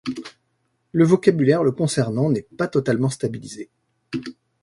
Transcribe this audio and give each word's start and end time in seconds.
Le 0.93 1.03
vocabulaire 1.05 1.63
le 1.63 1.73
concernant 1.73 2.31
n'est 2.31 2.47
pas 2.57 2.67
totalement 2.67 3.09
stabilisé. 3.11 3.69